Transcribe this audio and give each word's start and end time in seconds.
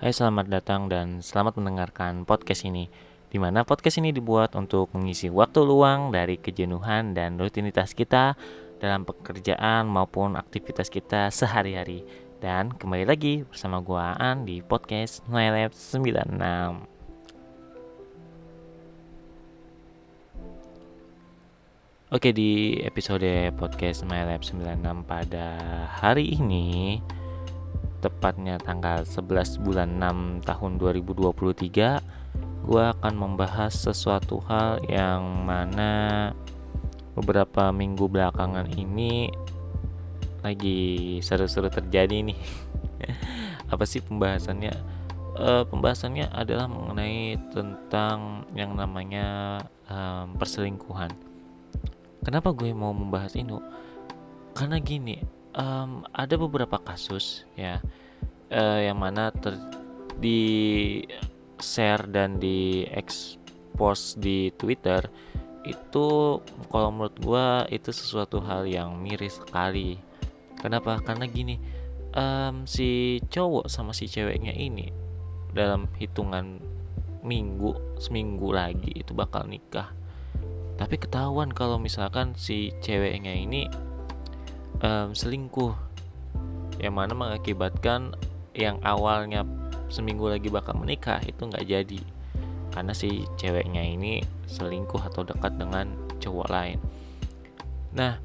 Hai 0.00 0.16
selamat 0.16 0.48
datang 0.48 0.88
dan 0.88 1.20
selamat 1.20 1.60
mendengarkan 1.60 2.24
podcast 2.24 2.64
ini 2.64 2.88
di 3.28 3.36
mana 3.36 3.68
podcast 3.68 4.00
ini 4.00 4.16
dibuat 4.16 4.56
untuk 4.56 4.88
mengisi 4.96 5.28
waktu 5.28 5.60
luang 5.60 6.08
dari 6.08 6.40
kejenuhan 6.40 7.12
dan 7.12 7.36
rutinitas 7.36 7.92
kita 7.92 8.32
dalam 8.80 9.04
pekerjaan 9.04 9.84
maupun 9.84 10.40
aktivitas 10.40 10.88
kita 10.88 11.28
sehari-hari. 11.28 12.08
Dan 12.40 12.72
kembali 12.72 13.04
lagi 13.04 13.44
bersama 13.44 13.84
gua 13.84 14.16
Aan 14.16 14.48
di 14.48 14.64
podcast 14.64 15.20
Nilab 15.28 15.76
96. 15.76 16.88
Oke 22.08 22.32
di 22.32 22.80
episode 22.88 23.52
podcast 23.52 24.08
MyLab 24.08 24.40
96 24.48 25.04
pada 25.04 25.60
hari 26.00 26.40
ini 26.40 26.96
tepatnya 28.00 28.56
tanggal 28.56 29.04
11 29.04 29.60
bulan 29.60 30.00
6 30.00 30.48
tahun 30.48 30.72
2023 30.80 32.20
gue 32.60 32.84
akan 32.96 33.14
membahas 33.16 33.72
sesuatu 33.72 34.40
hal 34.44 34.84
yang 34.88 35.44
mana 35.44 36.32
beberapa 37.16 37.72
minggu 37.72 38.08
belakangan 38.08 38.68
ini 38.76 39.28
lagi 40.40 41.20
seru-seru 41.20 41.68
terjadi 41.68 42.24
nih. 42.24 42.40
Apa 43.72 43.84
sih 43.84 44.00
pembahasannya? 44.00 44.72
Uh, 45.40 45.64
pembahasannya 45.68 46.28
adalah 46.32 46.68
mengenai 46.68 47.36
tentang 47.52 48.44
yang 48.56 48.76
namanya 48.76 49.60
um, 49.88 50.36
perselingkuhan. 50.36 51.12
Kenapa 52.20 52.52
gue 52.52 52.72
mau 52.76 52.92
membahas 52.92 53.32
ini? 53.36 53.56
Karena 54.52 54.76
gini 54.80 55.39
um, 55.54 56.04
ada 56.12 56.34
beberapa 56.36 56.78
kasus 56.80 57.46
ya. 57.54 57.82
Uh, 58.50 58.82
yang 58.82 58.98
mana 58.98 59.30
ter 59.30 59.54
di 60.18 60.42
share 61.62 62.10
dan 62.10 62.42
di 62.42 62.82
expose 62.90 64.18
di 64.18 64.50
Twitter 64.58 65.06
itu 65.62 66.40
kalau 66.72 66.88
menurut 66.90 67.16
gue 67.20 67.46
itu 67.78 67.94
sesuatu 67.94 68.42
hal 68.42 68.66
yang 68.66 68.98
miris 68.98 69.38
sekali. 69.38 70.00
Kenapa? 70.58 70.98
Karena 71.00 71.24
gini 71.30 71.56
um, 72.16 72.66
si 72.66 73.20
cowok 73.28 73.70
sama 73.70 73.94
si 73.94 74.10
ceweknya 74.10 74.52
ini 74.56 74.90
dalam 75.54 75.90
hitungan 75.98 76.58
minggu 77.20 78.00
seminggu 78.00 78.50
lagi 78.50 78.92
itu 78.96 79.12
bakal 79.12 79.44
nikah. 79.46 79.92
Tapi 80.80 80.96
ketahuan 80.96 81.52
kalau 81.52 81.76
misalkan 81.76 82.32
si 82.40 82.72
ceweknya 82.80 83.36
ini 83.36 83.68
um, 84.80 85.12
selingkuh 85.12 85.76
yang 86.80 86.96
mana 86.96 87.12
mengakibatkan 87.12 88.16
yang 88.56 88.80
awalnya 88.82 89.44
seminggu 89.92 90.30
lagi 90.30 90.48
bakal 90.48 90.76
menikah 90.78 91.20
itu 91.26 91.44
nggak 91.44 91.66
jadi 91.66 92.00
karena 92.70 92.92
si 92.94 93.26
ceweknya 93.36 93.82
ini 93.82 94.22
selingkuh 94.46 95.02
atau 95.02 95.26
dekat 95.26 95.58
dengan 95.58 95.90
cowok 96.22 96.48
lain. 96.48 96.78
Nah, 97.90 98.22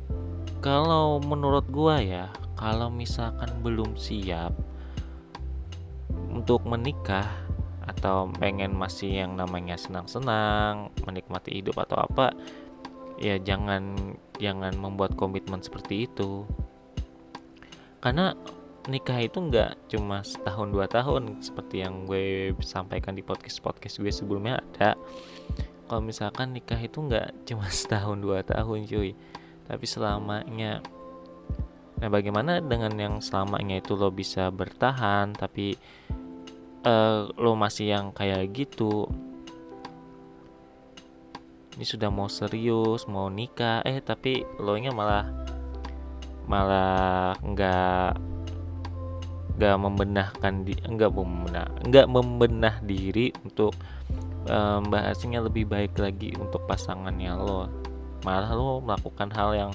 kalau 0.61 1.17
menurut 1.17 1.65
gua 1.73 1.97
ya, 1.97 2.29
kalau 2.53 2.93
misalkan 2.93 3.49
belum 3.65 3.97
siap 3.97 4.53
untuk 6.29 6.61
menikah 6.69 7.25
atau 7.85 8.29
pengen 8.37 8.73
masih 8.77 9.25
yang 9.25 9.33
namanya 9.33 9.77
senang-senang, 9.77 10.93
menikmati 11.05 11.61
hidup 11.61 11.81
atau 11.85 12.01
apa, 12.01 12.33
ya 13.19 13.39
jangan 13.39 14.15
jangan 14.39 14.75
membuat 14.75 15.15
komitmen 15.15 15.63
seperti 15.63 16.07
itu. 16.07 16.43
Karena 18.03 18.35
nikah 18.85 19.17
itu 19.17 19.41
nggak 19.41 19.89
cuma 19.89 20.21
setahun 20.21 20.69
dua 20.69 20.85
tahun 20.85 21.41
seperti 21.41 21.81
yang 21.81 22.05
gue 22.05 22.53
sampaikan 22.61 23.17
di 23.17 23.25
podcast 23.25 23.57
podcast 23.63 23.97
gue 23.97 24.13
sebelumnya 24.13 24.61
ada. 24.61 24.93
Kalau 25.85 26.01
misalkan 26.01 26.53
nikah 26.53 26.77
itu 26.77 27.01
nggak 27.01 27.49
cuma 27.49 27.65
setahun 27.73 28.17
dua 28.21 28.45
tahun 28.45 28.85
cuy 28.85 29.17
tapi 29.65 29.85
selamanya. 29.89 30.85
Nah 31.95 32.09
bagaimana 32.11 32.59
dengan 32.61 32.93
yang 32.99 33.15
selamanya 33.23 33.81
itu 33.81 33.97
lo 33.97 34.11
bisa 34.11 34.51
bertahan 34.51 35.33
tapi 35.33 35.73
uh, 36.85 37.31
lo 37.33 37.57
masih 37.57 37.89
yang 37.89 38.13
kayak 38.13 38.53
gitu 38.53 39.09
ini 41.75 41.83
sudah 41.83 42.07
mau 42.07 42.31
serius 42.31 43.03
mau 43.11 43.27
nikah. 43.27 43.83
Eh 43.83 43.99
tapi 43.99 44.47
lo 44.63 44.79
nya 44.79 44.95
malah 44.95 45.27
malah 46.47 47.35
nggak 47.43 48.11
nggak 49.55 49.75
membenahkan 49.79 50.53
di 50.67 50.75
nggak 50.75 51.11
membenah 51.15 51.67
nggak 51.87 52.07
membenah 52.11 52.75
diri 52.83 53.31
untuk 53.43 53.71
um, 54.51 54.87
bahasanya 54.91 55.43
lebih 55.43 55.67
baik 55.67 55.99
lagi 55.99 56.31
untuk 56.39 56.63
pasangannya 56.63 57.35
lo. 57.35 57.67
Malah 58.23 58.51
lo 58.55 58.79
melakukan 58.79 59.29
hal 59.35 59.51
yang 59.55 59.71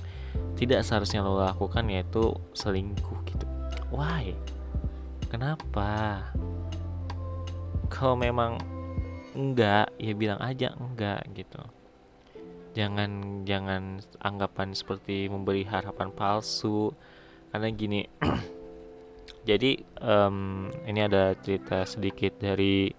tidak 0.56 0.84
seharusnya 0.84 1.20
lo 1.20 1.36
lakukan 1.36 1.84
yaitu 1.92 2.32
selingkuh 2.56 3.18
gitu. 3.28 3.46
Why? 3.92 4.32
Kenapa? 5.28 6.24
Kalau 7.90 8.16
memang 8.16 8.58
enggak 9.34 9.94
ya 10.00 10.12
bilang 10.14 10.40
aja 10.42 10.74
enggak 10.74 11.22
gitu 11.34 11.62
jangan 12.76 13.42
jangan 13.44 13.98
anggapan 14.22 14.75
seperti 14.75 15.26
memberi 15.26 15.66
harapan 15.66 16.10
palsu. 16.14 16.94
Karena 17.50 17.69
gini 17.75 18.06
jadi 19.48 19.81
um, 19.98 20.70
ini 20.86 21.00
ada 21.03 21.34
cerita 21.38 21.82
sedikit 21.86 22.38
dari 22.38 22.91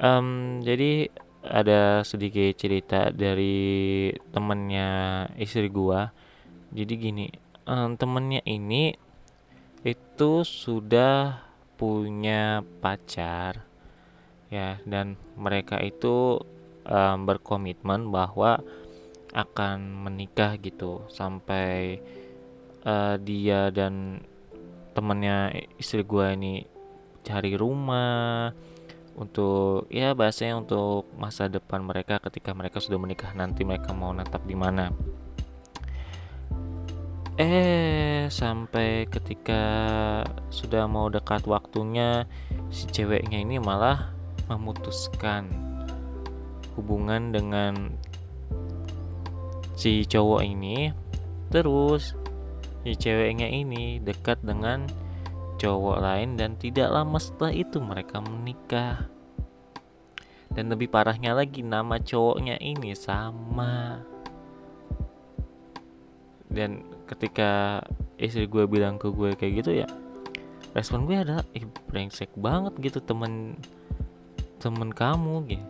um, 0.00 0.60
jadi 0.64 1.12
ada 1.40 2.04
sedikit 2.04 2.52
cerita 2.56 3.08
dari 3.12 4.10
temennya 4.32 4.88
istri 5.40 5.68
gua. 5.72 6.12
Jadi 6.70 6.92
gini 6.96 7.26
um, 7.66 7.96
temennya 7.96 8.44
ini 8.44 8.94
itu 9.80 10.44
sudah 10.44 11.48
punya 11.80 12.60
pacar 12.84 13.64
ya 14.52 14.76
dan 14.84 15.16
mereka 15.38 15.80
itu 15.80 16.42
um, 16.90 17.24
berkomitmen 17.24 18.10
bahwa 18.10 18.58
akan 19.30 19.78
menikah 20.10 20.58
gitu. 20.58 21.06
Sampai 21.06 22.02
uh, 22.84 23.16
dia 23.22 23.70
dan 23.70 24.26
temannya 24.92 25.70
istri 25.78 26.02
gue 26.02 26.26
ini 26.34 26.66
cari 27.22 27.54
rumah 27.54 28.50
untuk 29.14 29.86
ya 29.92 30.16
bahasanya 30.16 30.64
untuk 30.64 31.06
masa 31.14 31.46
depan 31.46 31.84
mereka 31.84 32.18
ketika 32.18 32.56
mereka 32.56 32.80
sudah 32.80 32.96
menikah 32.96 33.30
nanti 33.36 33.62
mereka 33.62 33.94
mau 33.94 34.10
natap 34.10 34.42
di 34.48 34.56
mana. 34.58 34.90
Eh 37.40 38.28
sampai 38.28 39.08
ketika 39.08 39.62
sudah 40.52 40.84
mau 40.84 41.08
dekat 41.08 41.48
waktunya 41.48 42.28
si 42.68 42.84
ceweknya 42.90 43.40
ini 43.40 43.56
malah 43.56 44.12
memutuskan 44.50 45.69
hubungan 46.74 47.34
dengan 47.34 47.94
si 49.74 50.04
cowok 50.04 50.42
ini 50.44 50.92
terus 51.50 52.14
si 52.86 52.94
ceweknya 52.94 53.48
ini 53.48 53.98
dekat 53.98 54.38
dengan 54.44 54.86
cowok 55.60 55.98
lain 56.00 56.36
dan 56.40 56.56
tidak 56.56 56.88
lama 56.88 57.20
setelah 57.20 57.52
itu 57.52 57.76
mereka 57.80 58.20
menikah. 58.24 59.08
Dan 60.50 60.66
lebih 60.66 60.90
parahnya 60.90 61.30
lagi 61.30 61.62
nama 61.62 62.02
cowoknya 62.02 62.58
ini 62.58 62.90
sama. 62.98 64.02
Dan 66.50 66.82
ketika 67.06 67.82
istri 68.20 68.44
gue 68.44 68.68
bilang 68.68 69.00
ke 69.00 69.08
gue 69.08 69.32
kayak 69.32 69.64
gitu 69.64 69.72
ya 69.82 69.88
respon 70.76 71.08
gue 71.08 71.16
adalah 71.18 71.42
ih 71.56 71.66
brengsek 71.88 72.30
banget 72.36 72.76
gitu 72.78 73.00
temen 73.02 73.58
temen 74.60 74.92
kamu 74.92 75.50
gitu 75.50 75.66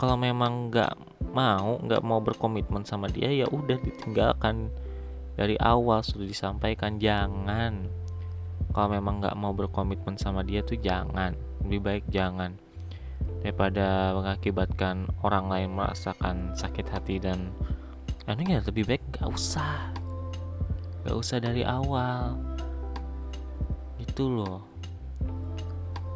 kalau 0.00 0.16
memang 0.16 0.72
nggak 0.72 0.96
mau 1.36 1.76
nggak 1.76 2.00
mau 2.00 2.24
berkomitmen 2.24 2.88
sama 2.88 3.12
dia 3.12 3.28
ya 3.28 3.44
udah 3.52 3.76
ditinggalkan 3.76 4.72
dari 5.36 5.60
awal 5.60 6.00
sudah 6.00 6.24
disampaikan 6.24 6.96
jangan. 6.96 7.84
Kalau 8.72 8.88
memang 8.88 9.20
nggak 9.20 9.36
mau 9.36 9.52
berkomitmen 9.52 10.16
sama 10.16 10.40
dia 10.40 10.64
tuh 10.64 10.80
jangan 10.80 11.36
lebih 11.60 11.80
baik 11.84 12.04
jangan. 12.08 12.56
Daripada 13.44 14.16
mengakibatkan 14.16 15.04
orang 15.20 15.52
lain 15.52 15.76
merasakan 15.76 16.56
sakit 16.56 16.86
hati 16.88 17.20
dan 17.20 17.52
anu 18.24 18.40
ya 18.48 18.64
lebih 18.64 18.88
baik 18.88 19.04
nggak 19.12 19.28
usah. 19.28 19.92
Nggak 21.04 21.16
usah 21.20 21.38
dari 21.44 21.60
awal. 21.60 22.40
Itu 24.00 24.32
loh 24.32 24.69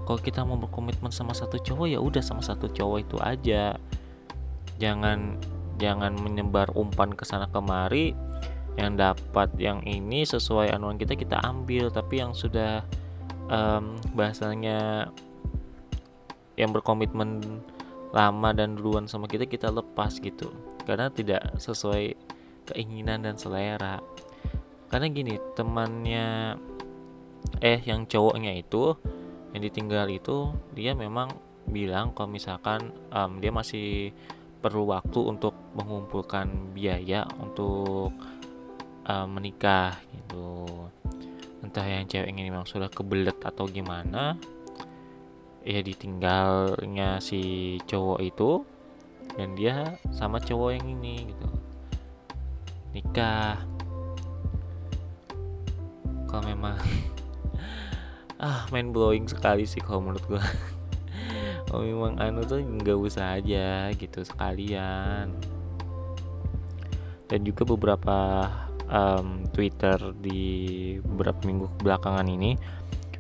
kalau 0.05 0.21
kita 0.21 0.45
mau 0.45 0.61
berkomitmen 0.61 1.09
sama 1.09 1.33
satu 1.33 1.57
cowok 1.57 1.89
ya 1.89 1.99
udah 2.01 2.21
sama 2.21 2.45
satu 2.45 2.69
cowok 2.69 2.99
itu 3.01 3.17
aja. 3.25 3.81
Jangan 4.77 5.41
jangan 5.81 6.13
menyebar 6.21 6.69
umpan 6.77 7.17
ke 7.17 7.25
sana 7.25 7.49
kemari. 7.49 8.13
Yang 8.77 8.93
dapat 9.01 9.49
yang 9.57 9.81
ini 9.89 10.29
sesuai 10.29 10.77
anuan 10.77 11.01
kita 11.01 11.17
kita 11.17 11.41
ambil. 11.41 11.89
Tapi 11.89 12.21
yang 12.21 12.37
sudah 12.37 12.85
um, 13.49 13.97
bahasanya 14.13 15.09
yang 16.61 16.71
berkomitmen 16.71 17.41
lama 18.15 18.51
dan 18.55 18.77
duluan 18.77 19.09
sama 19.09 19.25
kita 19.25 19.49
kita 19.49 19.73
lepas 19.73 20.21
gitu. 20.21 20.53
Karena 20.85 21.09
tidak 21.09 21.57
sesuai 21.57 22.13
keinginan 22.69 23.25
dan 23.25 23.41
selera. 23.41 24.05
Karena 24.93 25.09
gini 25.09 25.41
temannya 25.57 26.61
eh 27.65 27.81
yang 27.89 28.05
cowoknya 28.05 28.53
itu 28.53 28.97
yang 29.55 29.63
ditinggal 29.63 30.11
itu 30.11 30.51
dia 30.75 30.93
memang 30.99 31.31
bilang 31.65 32.13
kalau 32.13 32.29
misalkan 32.29 32.93
um, 33.15 33.39
dia 33.39 33.55
masih 33.55 34.11
perlu 34.59 34.91
waktu 34.91 35.21
untuk 35.23 35.55
mengumpulkan 35.79 36.75
biaya 36.75 37.25
untuk 37.39 38.13
um, 39.07 39.29
menikah 39.31 39.97
gitu. 40.13 40.67
Entah 41.65 41.87
yang 41.87 42.05
cewek 42.05 42.29
ini 42.29 42.51
memang 42.51 42.69
sudah 42.69 42.91
kebelet 42.91 43.37
atau 43.41 43.65
gimana 43.71 44.37
ya 45.65 45.81
ditinggalnya 45.81 47.25
si 47.25 47.77
cowok 47.89 48.21
itu 48.21 48.51
dan 49.39 49.57
dia 49.57 49.97
sama 50.13 50.37
cowok 50.43 50.77
yang 50.77 50.87
ini 50.99 51.31
gitu. 51.33 51.49
Nikah. 52.93 53.59
Kalau 56.29 56.45
memang 56.45 56.77
ah 58.39 58.67
main 58.75 58.91
blowing 58.91 59.27
sekali 59.31 59.67
sih 59.67 59.83
kalau 59.83 60.03
menurut 60.03 60.25
gua. 60.27 60.45
Kalau 61.65 61.91
memang 61.91 62.23
anu 62.23 62.47
tuh 62.47 62.63
nggak 62.63 62.95
usah 62.95 63.41
aja 63.41 63.91
gitu 63.99 64.23
sekalian. 64.23 65.33
Dan 67.27 67.41
juga 67.43 67.67
beberapa 67.67 68.47
um, 68.87 69.43
Twitter 69.51 69.99
di 70.21 70.43
beberapa 71.03 71.43
minggu 71.43 71.67
belakangan 71.83 72.29
ini 72.31 72.55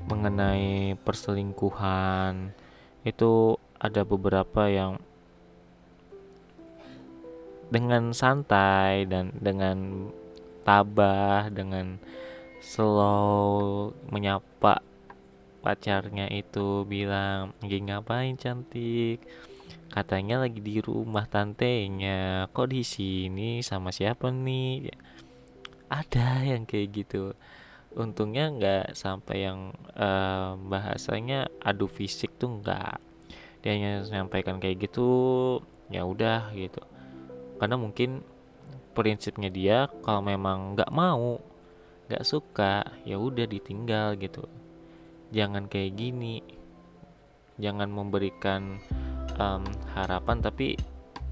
mengenai 0.05 0.94
perselingkuhan 1.00 2.52
itu 3.05 3.56
ada 3.81 4.05
beberapa 4.05 4.69
yang 4.69 5.00
dengan 7.72 8.12
santai 8.12 9.08
dan 9.08 9.32
dengan 9.40 10.08
tabah 10.64 11.49
dengan 11.49 12.00
slow 12.61 13.93
menyapa 14.08 14.81
pacarnya 15.64 16.28
itu 16.28 16.84
bilang 16.84 17.56
lagi 17.64 17.81
ngapain 17.81 18.37
cantik? 18.37 19.25
Katanya 19.88 20.44
lagi 20.44 20.61
di 20.61 20.76
rumah 20.84 21.25
tantenya. 21.25 22.52
Kok 22.52 22.69
di 22.69 22.84
sini? 22.84 23.64
Sama 23.64 23.88
siapa 23.88 24.28
nih? 24.28 24.93
Ada 25.88 26.44
yang 26.44 26.69
kayak 26.69 26.88
gitu. 26.93 27.32
Untungnya 27.96 28.52
nggak 28.52 28.93
sampai 28.93 29.49
yang 29.49 29.72
uh, 29.96 30.61
bahasanya 30.69 31.49
adu 31.64 31.88
fisik 31.88 32.37
tuh 32.37 32.61
nggak. 32.61 33.00
Dia 33.64 33.70
hanya 33.72 34.05
menyampaikan 34.05 34.61
kayak 34.61 34.84
gitu 34.84 35.08
ya 35.88 36.05
udah 36.05 36.52
gitu. 36.52 36.84
Karena 37.56 37.81
mungkin 37.81 38.20
prinsipnya 38.93 39.49
dia 39.49 39.88
kalau 40.05 40.20
memang 40.20 40.76
nggak 40.76 40.93
mau 40.93 41.40
nggak 42.05 42.25
suka 42.28 42.84
ya 43.08 43.16
udah 43.16 43.49
ditinggal 43.49 44.14
gitu 44.20 44.44
jangan 45.31 45.71
kayak 45.71 45.97
gini. 45.97 46.43
Jangan 47.56 47.87
memberikan 47.87 48.82
um, 49.38 49.62
harapan 49.94 50.43
tapi 50.43 50.75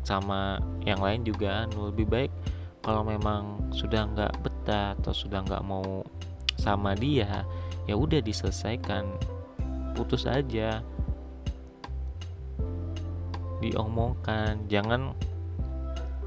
sama 0.06 0.62
yang 0.86 1.02
lain 1.02 1.26
juga 1.26 1.66
anu, 1.66 1.90
lebih 1.90 2.06
baik 2.06 2.32
kalau 2.82 3.06
memang 3.06 3.70
sudah 3.70 4.06
nggak 4.10 4.34
betah 4.42 4.98
atau 4.98 5.14
sudah 5.14 5.42
nggak 5.46 5.62
mau 5.62 6.02
sama 6.58 6.94
dia 6.94 7.46
ya 7.86 7.94
udah 7.98 8.22
diselesaikan. 8.22 9.06
Putus 9.92 10.24
aja. 10.24 10.80
Diomongkan. 13.62 14.66
Jangan 14.66 15.14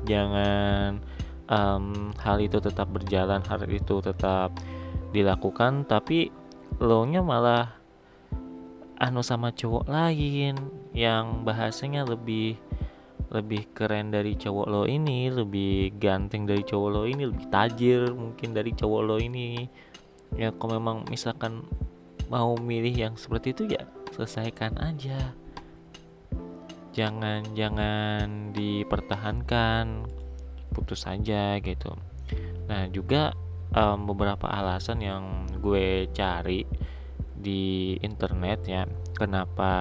jangan 0.05 1.01
um, 1.49 2.13
hal 2.21 2.37
itu 2.39 2.61
tetap 2.61 2.87
berjalan 2.93 3.41
hal 3.41 3.65
itu 3.65 3.99
tetap 3.99 4.53
dilakukan 5.11 5.87
tapi 5.87 6.29
lo 6.79 7.07
nya 7.07 7.23
malah 7.23 7.75
anu 8.99 9.19
sama 9.23 9.51
cowok 9.51 9.87
lain 9.91 10.55
yang 10.95 11.43
bahasanya 11.43 12.07
lebih 12.07 12.55
lebih 13.33 13.67
keren 13.75 14.13
dari 14.13 14.37
cowok 14.39 14.67
lo 14.69 14.83
ini 14.87 15.27
lebih 15.27 15.97
ganteng 15.99 16.47
dari 16.47 16.63
cowok 16.63 16.89
lo 16.91 17.03
ini 17.03 17.27
lebih 17.27 17.47
tajir 17.51 18.13
mungkin 18.15 18.55
dari 18.55 18.71
cowok 18.71 19.01
lo 19.03 19.17
ini. 19.19 19.67
Ya 20.35 20.51
kalau 20.55 20.79
memang 20.79 21.07
misalkan 21.11 21.67
mau 22.31 22.55
milih 22.55 22.95
yang 22.95 23.13
seperti 23.19 23.51
itu 23.51 23.75
ya 23.75 23.83
selesaikan 24.15 24.79
aja. 24.79 25.35
Jangan 26.95 27.43
jangan 27.59 28.55
dipertahankan 28.55 30.07
putus 30.71 31.03
saja 31.03 31.59
gitu. 31.59 31.91
Nah 32.71 32.87
juga 32.87 33.35
um, 33.73 34.05
beberapa 34.05 34.45
alasan 34.51 35.01
yang 35.01 35.23
gue 35.57 36.11
cari 36.13 36.67
di 37.33 37.95
internet 38.01 38.59
ya 38.69 38.83
kenapa 39.17 39.73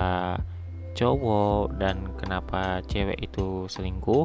cowok 0.95 1.75
dan 1.77 2.15
kenapa 2.17 2.81
cewek 2.87 3.19
itu 3.19 3.67
selingkuh 3.67 4.25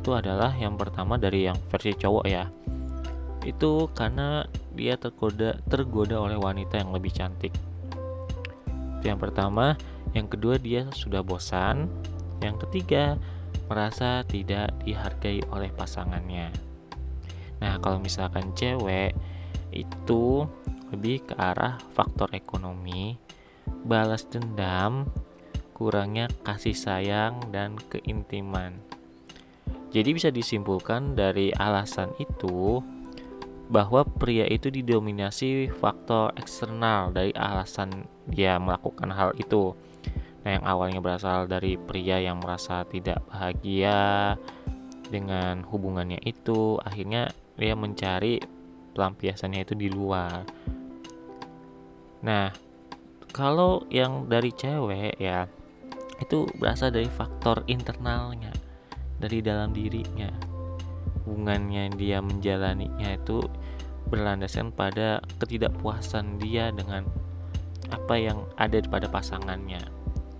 itu 0.00 0.10
adalah 0.12 0.52
yang 0.56 0.74
pertama 0.74 1.20
dari 1.20 1.46
yang 1.46 1.56
versi 1.70 1.94
cowok 1.94 2.26
ya 2.26 2.50
itu 3.44 3.88
karena 3.96 4.44
dia 4.76 5.00
tergoda 5.00 5.56
tergoda 5.68 6.20
oleh 6.20 6.36
wanita 6.36 6.80
yang 6.80 6.92
lebih 6.92 7.12
cantik. 7.12 7.52
Itu 9.00 9.04
yang 9.08 9.20
pertama, 9.20 9.76
yang 10.12 10.28
kedua 10.28 10.60
dia 10.60 10.84
sudah 10.92 11.24
bosan, 11.24 11.88
yang 12.44 12.60
ketiga 12.60 13.16
merasa 13.70 14.26
tidak 14.28 14.74
dihargai 14.84 15.40
oleh 15.48 15.72
pasangannya. 15.72 16.52
Nah, 17.60 17.76
kalau 17.78 18.00
misalkan 18.00 18.52
cewek 18.56 19.12
itu 19.70 20.48
lebih 20.90 21.22
ke 21.22 21.34
arah 21.38 21.78
faktor 21.94 22.32
ekonomi, 22.34 23.14
balas 23.86 24.26
dendam, 24.26 25.06
kurangnya 25.76 26.26
kasih 26.42 26.74
sayang 26.74 27.38
dan 27.54 27.78
keintiman. 27.88 28.80
Jadi 29.90 30.10
bisa 30.14 30.30
disimpulkan 30.30 31.18
dari 31.18 31.50
alasan 31.54 32.14
itu 32.18 32.78
bahwa 33.70 34.02
pria 34.02 34.50
itu 34.50 34.66
didominasi 34.66 35.70
faktor 35.78 36.34
eksternal 36.34 37.14
dari 37.14 37.30
alasan 37.38 38.06
dia 38.26 38.58
melakukan 38.58 39.14
hal 39.14 39.30
itu. 39.38 39.78
Nah, 40.42 40.58
yang 40.58 40.64
awalnya 40.66 40.98
berasal 40.98 41.46
dari 41.46 41.78
pria 41.78 42.18
yang 42.18 42.42
merasa 42.42 42.82
tidak 42.86 43.22
bahagia 43.30 44.34
dengan 45.10 45.62
hubungannya 45.66 46.18
itu, 46.22 46.78
akhirnya 46.82 47.30
dia 47.60 47.76
mencari 47.76 48.40
pelampiasannya 48.96 49.60
itu 49.68 49.76
di 49.76 49.92
luar. 49.92 50.48
Nah, 52.24 52.48
kalau 53.30 53.84
yang 53.92 54.26
dari 54.26 54.50
cewek 54.50 55.20
ya, 55.20 55.44
itu 56.20 56.48
berasal 56.56 56.92
dari 56.92 57.06
faktor 57.06 57.64
internalnya, 57.68 58.52
dari 59.20 59.44
dalam 59.44 59.76
dirinya. 59.76 60.32
Hubungannya 61.28 61.92
dia 61.94 62.18
menjalaninya 62.24 63.14
itu 63.14 63.44
berlandaskan 64.10 64.74
pada 64.74 65.22
ketidakpuasan 65.38 66.42
dia 66.42 66.74
dengan 66.74 67.06
apa 67.92 68.14
yang 68.18 68.48
ada 68.56 68.82
pada 68.88 69.06
pasangannya. 69.06 69.80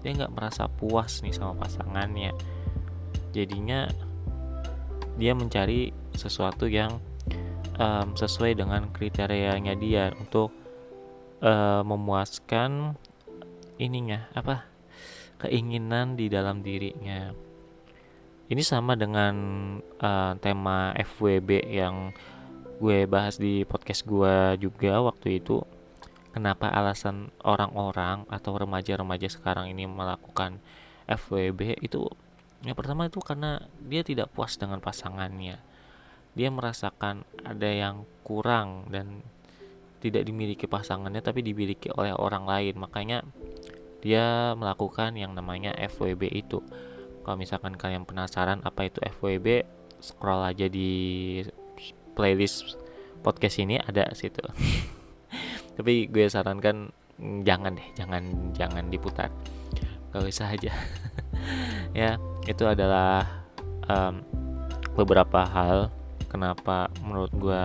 Dia 0.01 0.11
nggak 0.17 0.35
merasa 0.35 0.67
puas 0.67 1.21
nih 1.21 1.37
sama 1.37 1.55
pasangannya. 1.55 2.33
Jadinya 3.31 3.87
dia 5.21 5.37
mencari 5.37 5.93
sesuatu 6.17 6.67
yang 6.67 6.99
um, 7.81 8.13
sesuai 8.13 8.61
dengan 8.61 8.93
kriterianya 8.93 9.75
dia 9.81 10.13
untuk 10.13 10.53
uh, 11.41 11.81
memuaskan 11.81 13.01
ininya 13.81 14.29
apa 14.37 14.69
keinginan 15.41 16.21
di 16.21 16.29
dalam 16.29 16.61
dirinya 16.61 17.33
ini 18.51 18.67
sama 18.67 18.99
dengan 18.99 19.35
uh, 20.03 20.37
tema 20.43 20.93
FWB 20.99 21.71
yang 21.71 22.13
gue 22.83 23.07
bahas 23.07 23.39
di 23.39 23.63
podcast 23.63 24.03
gue 24.03 24.59
juga 24.59 24.99
waktu 25.07 25.39
itu. 25.39 25.63
Kenapa 26.35 26.67
alasan 26.67 27.31
orang-orang 27.47 28.27
atau 28.27 28.59
remaja-remaja 28.59 29.31
sekarang 29.31 29.71
ini 29.71 29.87
melakukan 29.87 30.59
FWB 31.07 31.79
itu 31.83 32.11
yang 32.67 32.75
pertama 32.75 33.07
itu 33.07 33.23
karena 33.23 33.71
dia 33.87 34.03
tidak 34.03 34.35
puas 34.35 34.59
dengan 34.59 34.83
pasangannya. 34.83 35.63
Dia 36.35 36.49
merasakan 36.49 37.27
ada 37.43 37.67
yang 37.67 38.07
kurang 38.23 38.87
dan 38.93 39.25
tidak 40.01 40.25
dimiliki 40.25 40.65
pasangannya 40.65 41.21
tapi 41.21 41.45
dimiliki 41.45 41.93
oleh 41.93 42.17
orang 42.17 42.49
lain. 42.49 42.75
Makanya 42.81 43.27
dia 44.01 44.57
melakukan 44.57 45.15
yang 45.15 45.37
namanya 45.37 45.77
FWB 45.77 46.33
itu. 46.33 46.65
Kalau 47.21 47.37
misalkan 47.37 47.77
kalian 47.77 48.09
penasaran 48.09 48.65
apa 48.65 48.89
itu 48.89 48.99
FWB 49.21 49.69
scroll 50.01 50.41
aja 50.41 50.67
di 50.73 51.41
playlist 52.17 52.81
podcast 53.21 53.61
ini 53.61 53.77
ada 53.77 54.09
situ. 54.17 54.41
Tapi 55.77 56.09
gue 56.09 56.27
sarankan 56.27 56.91
jangan 57.45 57.77
deh 57.77 57.89
jangan 57.93 58.25
jangan 58.57 58.89
diputar. 58.89 59.29
Gak 60.11 60.27
usah 60.27 60.51
aja. 60.51 60.73
Ya 61.91 62.21
itu 62.47 62.63
adalah 62.69 63.27
um, 63.89 64.23
beberapa 64.95 65.43
hal 65.43 65.91
kenapa 66.31 66.87
menurut 67.03 67.33
gue 67.35 67.65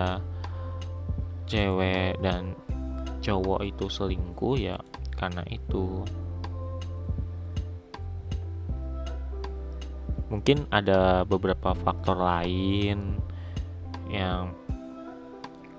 cewek 1.46 2.18
dan 2.18 2.58
cowok 3.22 3.62
itu 3.62 3.86
selingkuh 3.86 4.58
ya 4.58 4.76
karena 5.14 5.46
itu. 5.48 6.02
Mungkin 10.26 10.66
ada 10.74 11.22
beberapa 11.22 11.70
faktor 11.72 12.18
lain 12.18 13.22
yang 14.10 14.50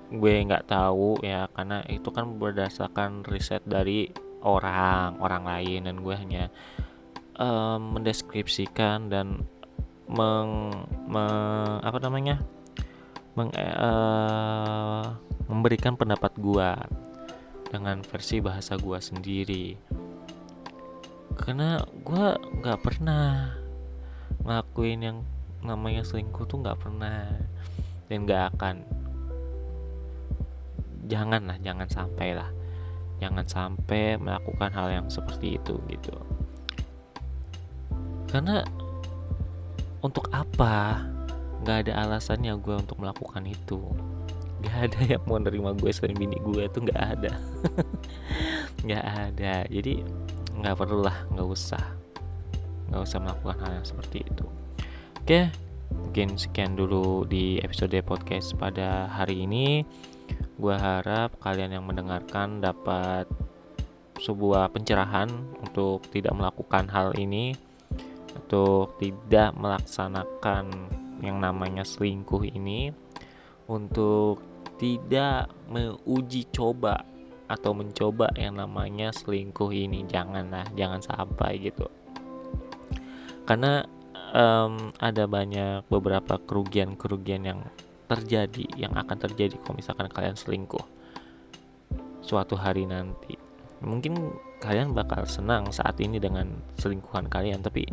gue 0.08 0.34
nggak 0.48 0.72
tahu 0.72 1.20
ya 1.20 1.52
karena 1.52 1.84
itu 1.84 2.08
kan 2.08 2.40
berdasarkan 2.40 3.28
riset 3.28 3.60
dari 3.68 4.08
orang 4.40 5.20
orang 5.20 5.44
lain 5.44 5.84
dan 5.84 6.00
gue 6.00 6.16
hanya 6.16 6.48
um, 7.36 7.96
mendeskripsikan 7.96 9.12
dan 9.12 9.44
meng, 10.08 10.72
me, 11.04 11.24
apa 11.84 12.00
namanya 12.00 12.40
meng, 13.38 13.54
uh, 13.54 15.14
memberikan 15.46 15.94
pendapat 15.94 16.34
gue 16.42 16.70
dengan 17.70 18.02
versi 18.02 18.42
bahasa 18.42 18.74
gue 18.74 18.98
sendiri. 18.98 19.66
Karena 21.38 21.78
gue 22.02 22.26
nggak 22.34 22.80
pernah 22.82 23.54
ngelakuin 24.42 25.00
yang 25.06 25.18
namanya 25.62 26.02
selingkuh 26.02 26.50
tuh 26.50 26.66
nggak 26.66 26.82
pernah 26.82 27.30
dan 28.10 28.18
nggak 28.26 28.44
akan. 28.58 28.76
Jangan 31.06 31.46
lah 31.46 31.58
jangan 31.62 31.86
sampai 31.86 32.34
lah. 32.34 32.50
Jangan 33.22 33.46
sampai 33.46 34.18
melakukan 34.18 34.70
hal 34.74 34.88
yang 34.90 35.06
seperti 35.06 35.62
itu 35.62 35.78
gitu. 35.86 36.14
Karena 38.26 38.66
untuk 40.02 40.26
apa 40.30 41.02
nggak 41.62 41.76
ada 41.86 41.92
alasannya 42.06 42.54
gue 42.58 42.74
untuk 42.78 42.98
melakukan 43.00 43.44
itu. 43.46 43.80
Nggak 44.58 44.78
ada 44.90 45.00
yang 45.16 45.22
mau 45.26 45.38
nerima 45.38 45.70
gue 45.74 45.90
selain 45.90 46.18
bini 46.18 46.38
gue 46.42 46.62
itu 46.66 46.78
nggak 46.82 47.02
ada. 47.18 47.32
Nggak 48.86 49.04
ada. 49.04 49.54
Jadi 49.66 50.06
nggak 50.58 50.74
perlu 50.78 51.02
lah 51.02 51.26
nggak 51.34 51.48
usah. 51.50 51.84
Nggak 52.90 53.02
usah 53.02 53.18
melakukan 53.18 53.58
hal 53.62 53.70
yang 53.82 53.86
seperti 53.86 54.22
itu. 54.22 54.46
Oke 55.18 55.50
mungkin 55.88 56.36
sekian 56.36 56.76
dulu 56.76 57.24
di 57.24 57.58
episode 57.58 57.96
podcast 58.06 58.54
pada 58.54 59.10
hari 59.10 59.46
ini. 59.46 59.82
Gue 60.58 60.74
harap 60.74 61.38
kalian 61.40 61.74
yang 61.74 61.84
mendengarkan 61.86 62.60
dapat 62.60 63.26
sebuah 64.18 64.74
pencerahan 64.74 65.30
untuk 65.62 66.02
tidak 66.10 66.34
melakukan 66.34 66.90
hal 66.90 67.14
ini 67.14 67.54
untuk 68.34 68.98
tidak 68.98 69.54
melaksanakan 69.54 70.90
yang 71.22 71.42
namanya 71.42 71.82
selingkuh 71.82 72.46
ini 72.46 72.94
untuk 73.68 74.40
tidak 74.78 75.50
menguji 75.66 76.48
coba 76.54 77.02
atau 77.48 77.72
mencoba 77.72 78.30
yang 78.38 78.56
namanya 78.60 79.10
selingkuh 79.10 79.72
ini. 79.72 80.06
Janganlah 80.06 80.68
jangan 80.76 81.00
sampai 81.02 81.58
gitu. 81.58 81.88
Karena 83.48 83.82
um, 84.32 84.92
ada 85.00 85.24
banyak 85.24 85.88
beberapa 85.88 86.36
kerugian-kerugian 86.38 87.42
yang 87.48 87.60
terjadi 88.08 88.64
yang 88.76 88.96
akan 88.96 89.20
terjadi 89.20 89.60
kalau 89.60 89.76
misalkan 89.76 90.08
kalian 90.08 90.36
selingkuh 90.36 90.84
suatu 92.24 92.56
hari 92.56 92.84
nanti. 92.88 93.36
Mungkin 93.78 94.32
kalian 94.58 94.90
bakal 94.90 95.22
senang 95.24 95.70
saat 95.70 95.96
ini 96.02 96.18
dengan 96.18 96.50
selingkuhan 96.82 97.30
kalian 97.30 97.62
tapi 97.62 97.86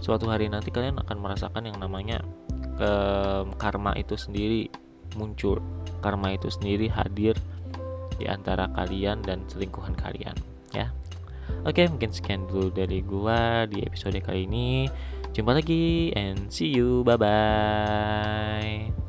suatu 0.00 0.26
hari 0.32 0.48
nanti 0.48 0.72
kalian 0.72 0.96
akan 0.96 1.18
merasakan 1.20 1.68
yang 1.68 1.76
namanya 1.76 2.24
karma 3.56 3.96
itu 3.96 4.14
sendiri 4.14 4.68
muncul. 5.16 5.62
Karma 6.04 6.36
itu 6.36 6.52
sendiri 6.52 6.86
hadir 6.92 7.34
di 8.16 8.24
antara 8.28 8.68
kalian 8.72 9.20
dan 9.24 9.44
selingkuhan 9.48 9.96
kalian 9.96 10.36
ya. 10.72 10.92
Oke 11.62 11.86
mungkin 11.86 12.10
sekian 12.10 12.46
dulu 12.46 12.74
dari 12.74 13.02
gua 13.02 13.64
di 13.70 13.82
episode 13.82 14.18
kali 14.22 14.46
ini. 14.46 14.90
Jumpa 15.36 15.52
lagi 15.52 16.16
and 16.16 16.48
see 16.48 16.72
you. 16.72 17.04
Bye 17.04 17.20
bye 17.20 19.05